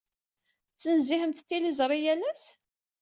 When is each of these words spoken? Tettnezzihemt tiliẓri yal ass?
Tettnezzihemt 0.71 1.45
tiliẓri 1.47 1.99
yal 2.03 2.21
ass? 2.31 2.43